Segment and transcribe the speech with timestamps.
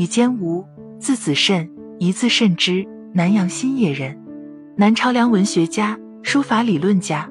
[0.00, 0.64] 羽坚吾，
[0.98, 4.18] 字子慎，一字慎之，南阳新野人，
[4.74, 7.28] 南朝梁文学家、书法理论家。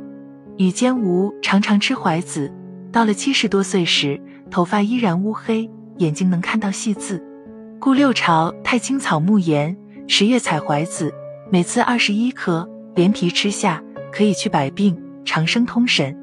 [0.57, 2.53] 羽坚吾常常吃槐子，
[2.91, 4.21] 到了七十多岁时，
[4.51, 7.19] 头发依然乌黑，眼睛能看到细字。
[7.79, 9.75] 故六朝太清草木言，
[10.07, 11.11] 十月采槐子，
[11.51, 13.81] 每次二十一颗，连皮吃下，
[14.13, 14.95] 可以去百病，
[15.25, 16.15] 长生通神。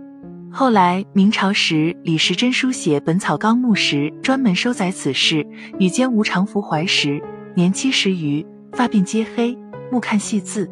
[0.59, 5.47] 后来明朝时，李时珍书写《本草纲目》时，专门收载此事。
[5.79, 7.23] 羽坚吾常服槐时，
[7.55, 8.43] 年七十余，
[8.73, 9.55] 发鬓皆黑，
[9.93, 10.67] 目看细字。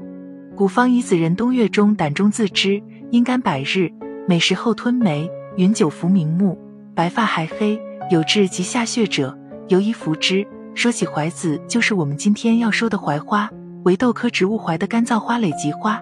[0.56, 3.92] 古方以子人冬月中胆中自知，阴干百日，
[4.26, 6.58] 每食后吞梅，云酒服明目，
[6.94, 7.78] 白发还黑，
[8.10, 9.38] 有志及下血者，
[9.68, 10.46] 尤宜服之。
[10.74, 13.50] 说起槐子，就是我们今天要说的槐花，
[13.84, 16.00] 为豆科植物槐的干燥花蕾及花。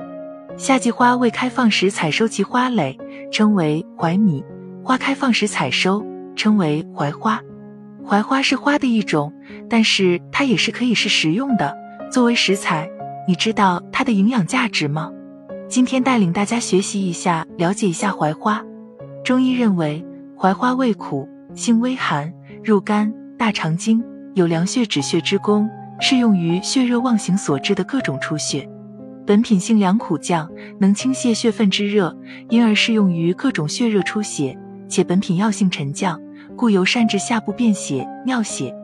[0.59, 2.97] 夏季花未开放时采收其花蕾，
[3.33, 4.45] 称为槐米；
[4.85, 6.05] 花开放时采收，
[6.37, 7.41] 称为槐花。
[8.05, 9.33] 槐花是花的一种，
[9.71, 11.75] 但是它也是可以是食用的，
[12.11, 12.89] 作为食材。
[13.27, 15.11] 你知道它的营养价值吗？
[15.67, 18.63] 今天带领大家学习一下，了解一下槐花。
[19.25, 20.05] 中医认为，
[20.37, 22.31] 槐花味苦，性微寒，
[22.63, 24.05] 入肝、大肠经。
[24.35, 25.69] 有凉血止血之功，
[26.01, 28.69] 适用于血热妄行所致的各种出血。
[29.25, 32.17] 本品性凉苦降，能清泻血分之热，
[32.49, 34.59] 因而适用于各种血热出血。
[34.89, 36.21] 且本品药性沉降，
[36.57, 38.75] 故尤善治下部便血、尿血。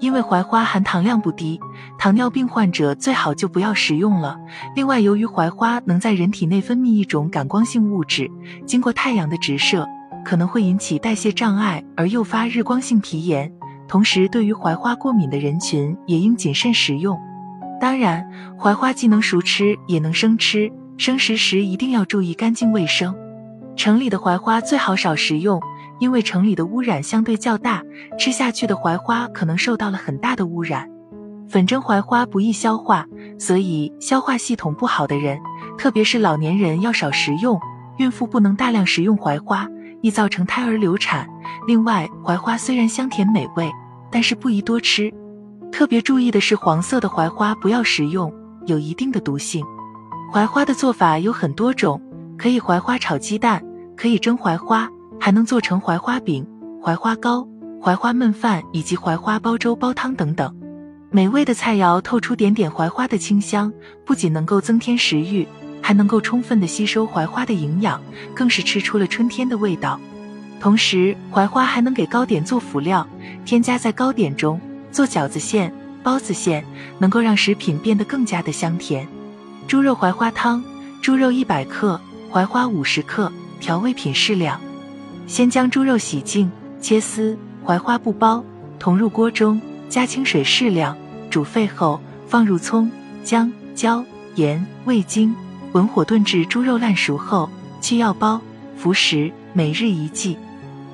[0.00, 1.60] 因为槐花含糖量不低，
[1.98, 4.36] 糖尿病患者最好就不要食用了。
[4.74, 8.28] 另外，由于槐花能在人体内分泌一种感光性物质，
[8.66, 9.86] 经过太阳的直射，
[10.24, 13.52] 可能会引起代谢障碍而诱发日光性皮炎。
[13.86, 17.16] 同时，对于槐花过敏的人群也应谨慎食用。
[17.84, 20.72] 当然，槐花既能熟吃，也能生吃。
[20.96, 23.14] 生食时一定要注意干净卫生。
[23.76, 25.60] 城里的槐花最好少食用，
[26.00, 27.82] 因为城里的污染相对较大，
[28.18, 30.88] 吃下去的槐花可能受到了很大的污染。
[31.46, 33.04] 粉蒸槐花不易消化，
[33.38, 35.38] 所以消化系统不好的人，
[35.76, 37.60] 特别是老年人要少食用。
[37.98, 39.68] 孕妇不能大量食用槐花，
[40.00, 41.28] 易造成胎儿流产。
[41.68, 43.70] 另外，槐花虽然香甜美味，
[44.10, 45.12] 但是不宜多吃。
[45.76, 48.32] 特别注意的是，黄色的槐花不要食用，
[48.64, 49.66] 有一定的毒性。
[50.32, 52.00] 槐花的做法有很多种，
[52.38, 53.60] 可以槐花炒鸡蛋，
[53.96, 56.46] 可以蒸槐花，还能做成槐花饼、
[56.80, 57.44] 槐花糕、
[57.82, 60.54] 槐花焖饭以及槐花煲粥、煲汤等等。
[61.10, 63.72] 美味的菜肴透出点点槐花的清香，
[64.06, 65.44] 不仅能够增添食欲，
[65.82, 68.00] 还能够充分的吸收槐花的营养，
[68.32, 69.98] 更是吃出了春天的味道。
[70.60, 73.04] 同时，槐花还能给糕点做辅料，
[73.44, 74.60] 添加在糕点中
[74.94, 75.74] 做饺子馅、
[76.04, 76.64] 包子馅，
[77.00, 79.08] 能够让食品变得更加的香甜。
[79.66, 80.62] 猪肉槐花汤：
[81.02, 82.00] 猪肉一百克，
[82.30, 84.60] 槐花五十克，调味品适量。
[85.26, 86.48] 先将猪肉洗净
[86.80, 88.40] 切丝，槐花不剥，
[88.78, 90.96] 同入锅中，加清水适量，
[91.28, 92.88] 煮沸后放入葱、
[93.24, 94.04] 姜、椒、
[94.36, 95.34] 盐、味精，
[95.72, 97.50] 文火炖至猪肉烂熟后，
[97.80, 98.40] 去药包，
[98.76, 100.38] 服食，每日一剂。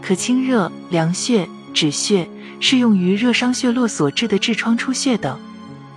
[0.01, 2.27] 可清热凉血止血，
[2.61, 5.37] 适用于热伤血络所致的痔疮出血等。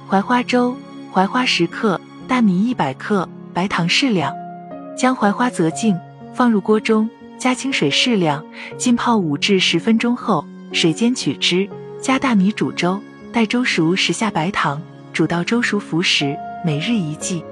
[0.08, 0.76] 槐花粥：
[1.12, 4.34] 槐花十克，大米一百克，白糖适量。
[4.98, 5.98] 将槐花择净，
[6.34, 8.44] 放入锅中，加清水适量，
[8.78, 11.68] 浸泡五至十分钟后，水煎取汁，
[12.02, 13.00] 加大米煮粥，
[13.32, 14.82] 待粥熟时下白糖，
[15.12, 17.44] 煮到粥熟服食，每日一剂。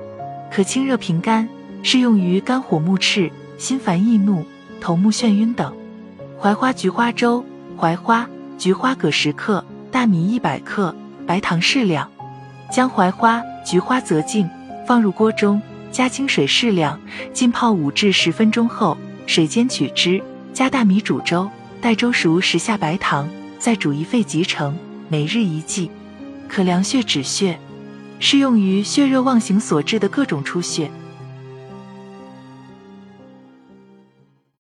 [0.52, 1.48] 可清热平肝，
[1.84, 4.46] 适用于肝火目赤、心烦易怒、
[4.80, 5.74] 头目眩晕等。
[6.40, 7.44] 槐花菊花粥：
[7.78, 8.30] 槐花、
[8.62, 10.96] 菊花各十克，大米一百克，
[11.26, 12.08] 白糖适量。
[12.72, 14.48] 将槐花、菊花择净，
[14.86, 15.60] 放入锅中，
[15.92, 17.02] 加清水适量，
[17.34, 18.96] 浸泡五至十分钟后，
[19.26, 20.22] 水煎取汁，
[20.54, 21.50] 加大米煮粥，
[21.82, 23.28] 待粥熟时下白糖，
[23.58, 24.78] 再煮一沸即成。
[25.10, 25.90] 每日一剂，
[26.48, 27.60] 可凉血止血，
[28.20, 30.92] 适用于血热妄行所致的各种出血。